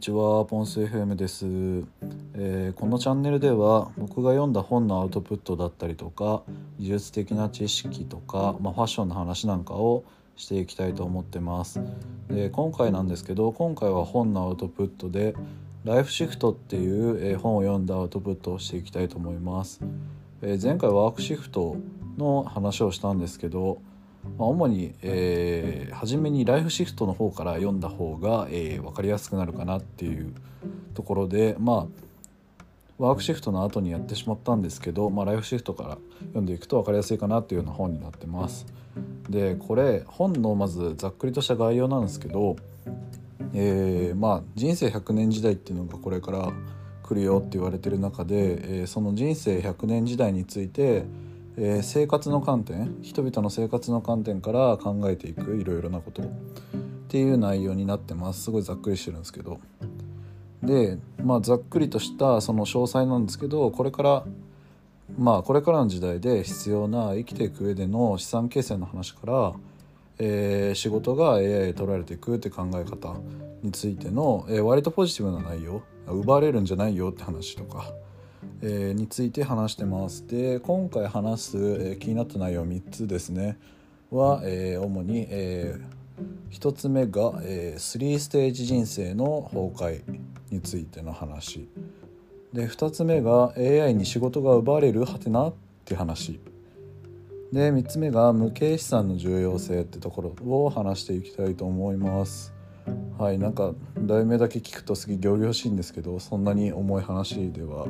[0.00, 1.44] ちはポンス FM です、
[2.32, 6.42] えー、このチャンネルでは僕が読んだ本のアウトプットだったりとか
[6.78, 10.04] 技術的な知識とか、まあ、ファッションの話なんかを
[10.36, 11.82] していきたいと思ってます。
[12.30, 15.34] で今回なんですけど今回は本のアウトプットで
[15.84, 19.80] 「ライフシフト」っていう、本を読んだアウトプットをしていきたいと思います、
[20.40, 21.76] えー、前回ワークシフト
[22.16, 23.82] の話をしたんですけど
[24.38, 30.34] まあ、主に、えー、初めにライフシフトの方から読んだ方が、えー、分かりやすくなるかなっていう
[30.94, 32.10] ところでまあ
[32.98, 38.66] ワークシフトの後にやってしまったんですけど、まあ、ライフシフトから読んでいくと分かりやすいかなっていうような本になってます。
[39.30, 42.56] でこれ本のまずざっくりとした概要なんですけど、
[43.54, 46.52] えー、まあ人生100年時代っていうのがこれから
[47.02, 51.04] 来るよって言われてる中で、えー、その人生100年時代について
[51.56, 56.22] えー、生活の観点人々の生活の観点から考えていくいろいろなこと。
[56.22, 56.26] っ
[57.12, 58.42] ていう内容になってます。
[58.42, 59.58] すごいざっくりしてるんですけど。
[60.62, 64.24] でまあざっくりとしたその詳細なんですけどこれから
[65.18, 69.52] まあこれからの時代で必要な生きていく上での資産形成の話から、
[70.18, 73.16] えー、仕事が AI へ取られていくって考え方
[73.62, 77.92] についての、えー、割とポジティブな内容奪われるんじゃないよって話とか
[78.62, 80.26] えー、について話してます。
[80.26, 83.58] で今回話す、えー、気になった内容3つですね
[84.10, 85.78] は、えー、主に、え
[86.50, 90.02] 1つ目が、え3ステージ人生の崩壊
[90.50, 91.68] についての話
[92.52, 96.40] で2つ目が AI に仕事が奪われるはてなって話
[97.52, 102.52] で3つ目が無形資産の重要性ってところを話していきたいと思います。
[103.18, 107.86] はいなんか題名だけ聞くとすげえ仰々しいんですけどそんなに重い話では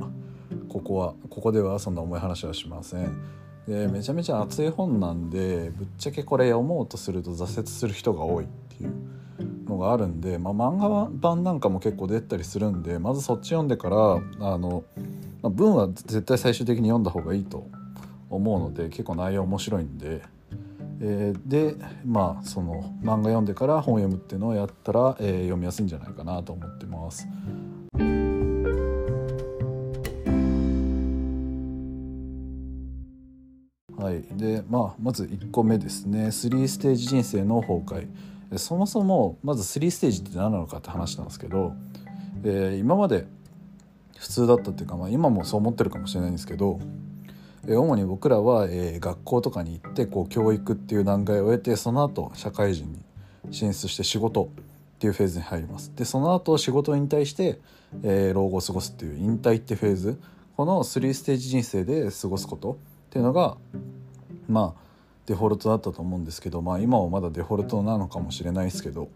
[0.70, 3.20] ここはここではそんな重い話はしません
[3.66, 8.92] でめちゃめちゃ熱い本なんでぶっちゃけこれ読もうとすると挫折する人が多いっていう
[9.68, 13.96] のがあるんで、まあ、漫画版なんかも結構出たりするんでまずそっち読んでから
[14.52, 14.84] あの、
[15.42, 17.66] まあ、文は絶対最終的に読んだ方がいいと
[18.28, 20.22] 思うので結構内容面白いんで。
[21.02, 27.26] えー、でまあその漫画読んでから本読むっていうのをやったら、えー、読みやすいんじゃないかなと思ってます。
[34.32, 36.26] でまあまず1個目ですね。
[36.26, 38.08] 3ステージ人生の崩壊。
[38.58, 41.72] そもそもまず3ステージって何なのかって話なんですけど、
[42.42, 43.26] えー、今まで
[44.18, 46.80] 普通だったっていうか、まあ、今もそう思ってるかもしれないんですけど、
[47.64, 53.02] えー、主に僕らは、えー、学校とかに行ってこう教育っていう段階を終えてその後社会人に
[53.52, 54.50] 進出して仕事
[54.96, 55.92] っていうフェーズに入ります。
[55.94, 57.60] でその後仕事を引退して、
[58.02, 60.20] えー、老後を過ごすっていう引退ってフェーズ。
[60.56, 62.76] この3ステージ人生で過ごすことっ
[63.08, 63.56] ていうのが
[64.50, 64.80] まあ
[65.26, 69.08] デフォルトだったと思うんですけどまあ今はまだデフォルトなのかもしれないですけど。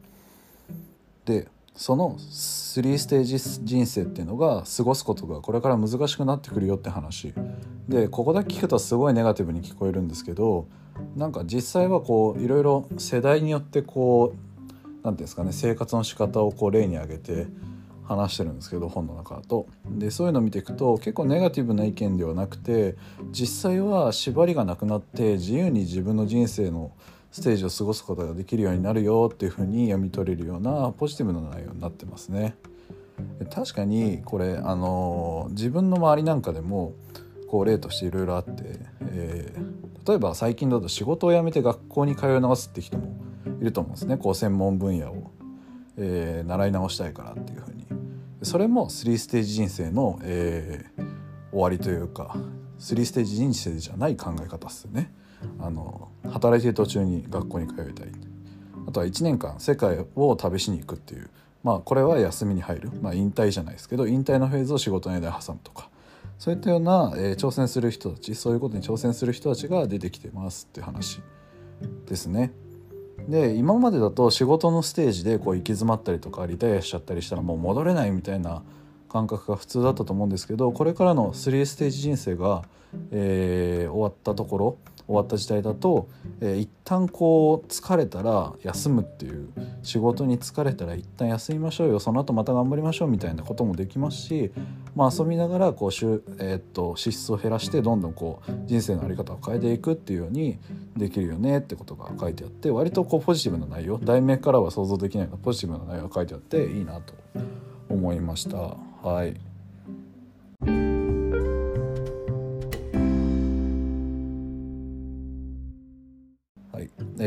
[1.24, 7.34] でその3ステージ人生っていうのが過ごすことがこれから難しくなってくるよって話。
[7.88, 10.68] でここだけ聞くとすごいネガティブに聞こえるんですけど
[11.16, 14.38] なんか実際はこういろいろ世代によってこう
[15.02, 17.46] 何ていうんですかね生活の仕方をこう例に挙げて
[18.04, 19.66] 話してるんですけど本の中だと。
[19.86, 22.96] でそういうのを見ていくと結構ネガティブな意見ではなくて
[23.30, 26.92] 実際は縛りがなくなって自由に自分の人生の
[27.30, 32.54] ステージを過ごすことができるようになるよっていうふうに読み取れるようなポジティブな内容になってますね。
[33.52, 36.92] 確かにこれあの自分の周りなんかでも
[37.48, 38.52] こう例としていろいろあって、
[39.00, 43.16] えー、例えば最近だと仕事を辞めて学校に通い直すって人も
[43.60, 44.16] いると思うんですね。
[44.16, 45.32] こう専門分野を、
[45.96, 47.73] えー、習い直したいからっていうふうに。
[48.44, 51.04] それも3ステージ人生の、えー、
[51.50, 52.36] 終わりというか
[52.78, 55.12] 3ステージ人生じゃない考え方っすよね。
[55.58, 58.08] あの働いてる途中に学校に通いたい。
[58.86, 61.30] あとは1年間世界を旅しに行くっていう。
[61.62, 65.88] まあこれは休みに入る、まあ、引退じゃないですけど引退のフェーズを仕事の間で挟むとか。
[66.38, 71.22] そういったような、えー、挑戦する人たちそういうことに挑戦する人たちが出てきてますっていう話
[72.06, 72.52] ですね。
[73.28, 78.62] で今までだと仕事のステージでこう行き詰まったりとかリタイアしちゃったりしたらもう戻れないみたいな
[79.08, 82.64] 感覚が普通だったと思うんですけどこれからの3ステージ人生が、
[83.12, 86.08] えー、終わったところ終わった時代だと、
[86.40, 89.48] えー、一旦こう疲れたら休むっていう
[89.82, 94.52] 仕事に疲れたら一旦休みましょうよその後また頑張りましょうみたいなこともできますし、
[94.94, 100.58] まあ、遊びながらこうしゅ、えー、っと支出を減らしてどんどんこう人生の在り方を変えていくっていうように
[100.96, 107.14] できるよねってことが書いてあって割とこうポジティブな内容題名からは想像できないがポジティブな内容が書いてあっていいなと
[107.90, 108.76] 思いました。
[109.06, 109.53] はい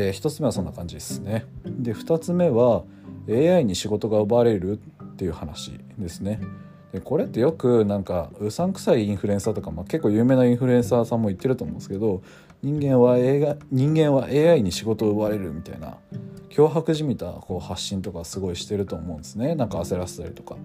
[0.08, 1.46] え、1つ目はそんな感じですね。
[1.64, 2.84] で2つ目は
[3.28, 6.40] AI に仕事が奪われるっていう話ですね。
[6.92, 12.22] でこれってよくなんかうさんくさいインフルエンサーとか、まあ、結構有名なインフルエンサーさんも言ってると思うんですけど
[12.62, 15.98] 人間は AI, 人間は AI に仕事を奪われるみたいな
[16.48, 20.56] 脅迫じみたこう発信とかすごいしてると思うんですねなんか焦らせたりとか。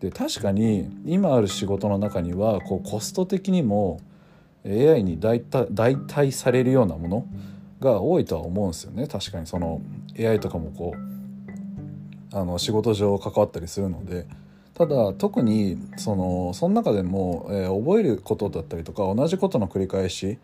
[0.00, 4.00] で確かに今ある仕事の中にはこうコスト的にも
[4.64, 7.26] AI に代替されるようなもの
[7.80, 9.80] が多いとは思うんですよね確かにその
[10.18, 14.26] AI とかもこうあの仕事上関わったりするので
[14.74, 20.38] ただ特にそのその中でも、えー、覚えることだったりとか同じことの繰り返し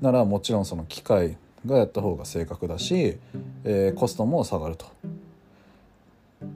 [0.00, 3.18] ならもちろんその機械がやった方が正確だし、
[3.64, 4.86] えー、コストも下がると。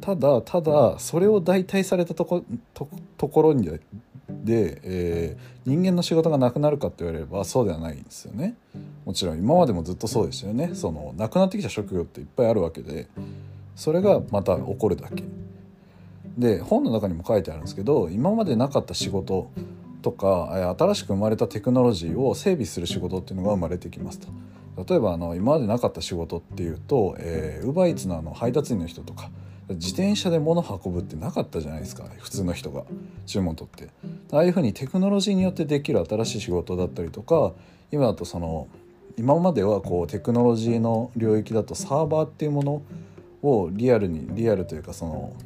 [0.00, 3.68] ただただそれを代替されたとことところに
[4.42, 8.56] で、えー、人間の仕事がなくなるかって言われればそうではないんですよね。
[9.04, 10.70] もちろん今までもずっとそうですよね。
[10.74, 13.08] そのなくなってきた職業っていっぱいあるわけで
[13.76, 15.22] それがまた起こるだけ。
[16.36, 19.50] で本の中にも書いてあるんですけど今までなかった仕事
[20.00, 24.28] とか新しく生まれたテクノロジーを整備する仕事っていうのが生まれてきますと。
[24.88, 29.30] 例えばあの今までなかった仕事っていうと、えー、ウーバーイーツのあの配達員の人とか
[29.68, 32.84] 自転車で物運ぶってなかったじゃないですか普通の人が
[33.26, 33.90] 注文取って。
[34.32, 37.52] ああいうふうにテクノロジーによってできる新しい仕事だったりとか
[37.90, 38.68] 今だとその
[39.16, 42.82] 今まではこうテクノロジーの領域だとサーバーっていうもの
[43.42, 45.36] をリアルにリアルというかその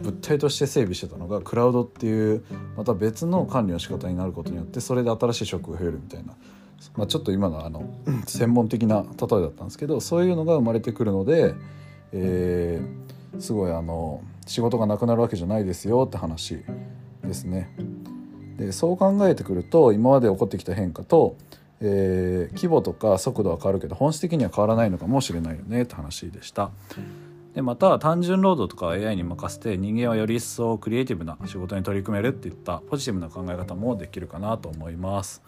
[0.00, 2.44] 物体として整備してたのがクラウドっていう
[2.76, 6.34] また別の管理の仕方になることによってそれで新しい職が増えるみたいな、
[6.96, 7.84] まあ、ちょっと今のあの
[8.26, 11.54] 専門的な例えだったんですけどそういうのが生まれてくるので、
[12.12, 16.60] えー、すごいあの仕事がなくなるわけじゃないですよって話
[17.22, 17.74] ですね。
[18.56, 21.36] でそう考えてくると今まで起こってきた変化と、
[21.80, 26.70] えー、規模とか速度は変わるけど本質的には変わらないのかもしれないよねって話でした。
[27.54, 35.42] でまた単純労働とか AI に任せて人間はより一層クリエイティブな仕事に取り組めるっていったポジティブな考え方もできるかなと思います。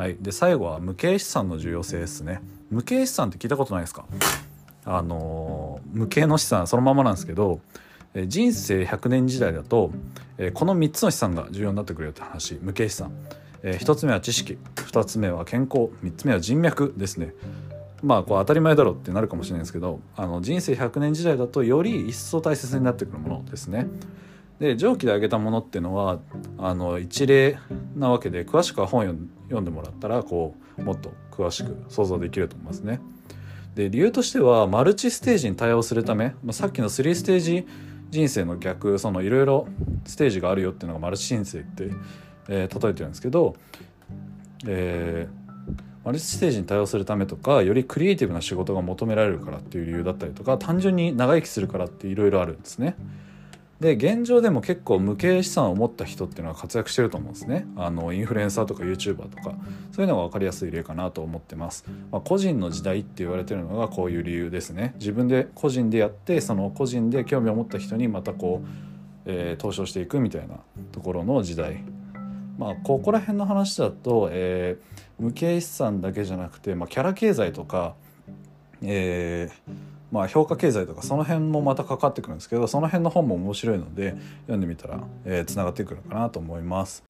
[0.00, 2.40] はい、で最後は無形資産の重要性ですね。
[2.70, 4.06] 無形資産って聞いたことないですか？
[4.86, 7.60] あの無形の資産そのままなんですけど
[8.26, 9.90] 人生100年時代だと
[10.54, 13.12] この3つの資産が重要になってくるよって話無形資産。
[13.62, 17.34] え、1つ目は知識2つ目は健康3つ目は人脈ですね
[18.02, 23.86] まあこう当たり前だろうってなるかもしれないですけどあの人生100年時代だとより一層大切になってくるものですね。
[24.60, 26.20] で上記で挙げたものっていうのは
[26.56, 27.58] あの一例
[28.00, 29.04] なわけで詳しくは本
[29.44, 33.00] 読んでもらったらこうもっと詳しく想像できると思いますね。
[33.74, 37.66] で理由としてはマルチステージに対応するため、まあ、さっきの3ステージ
[38.10, 39.68] 人生の逆そのいろいろ
[40.04, 41.90] ステージがあるよっていうのがマルチ人生って
[42.50, 43.54] えー、例えてるんですけど、
[44.66, 52.96] えー、マルチステージに対応するためとかよりクリエイティブな仕事が求められるからっていう理由だったりとか単純に長生きするからっていろいろあるんですね。
[53.80, 57.66] で現状でも結構無形資産を持った人っていうのは活躍してると思うんですね。
[57.76, 59.54] あのインフルエンサーとか YouTuber とか。
[59.92, 64.94] そういうのが分かりやすい例かなと思ってます、まあ、個人の時代って言われてるのがこういう理由ですね。
[64.98, 68.68] 自分で個人でやってその個人で興味を持った人にまたこう、
[69.24, 70.56] えー、投資をしていくみたいな
[70.92, 71.82] ところの時代。
[72.58, 77.94] まあここら辺の話だと、えー、無形資産だけじゃなくて、まあ、キャラ経済とか、
[78.82, 87.04] えーまあ、評価経済とかその辺もまたかかってくるんですけどその辺の本も面白いので読んでみたら、えー、つながってくるかなと思います。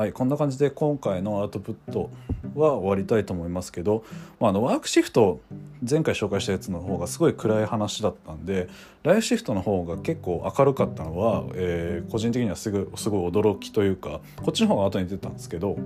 [0.00, 2.10] はい、こんな感じで今回のアウトプット
[2.54, 4.02] は終わりたいと思いますけど、
[4.38, 5.40] まあ、あのワークシフト
[5.86, 8.70] 前回紹介したやつの方がすごい暗い話だったんで
[9.02, 15.76] ライフシフトの方が結構明るかったのは、えー、個人的にはすぐすごい驚きというかこっちの方が後に出たんですけど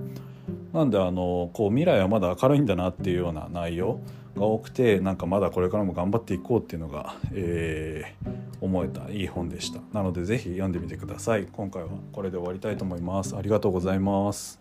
[0.75, 4.01] なんであのこう未来はまだ明るいんだなっていうような内容
[4.35, 8.29] が多くてなんかまだこれからも頑張っていこうっていうのが、えー、
[8.59, 9.79] 思えたいい本でした。
[9.93, 11.47] なので是非読んでみてください。
[11.49, 13.37] 今回はこれで終わりたいと思います。
[13.37, 14.59] ありがとうございます。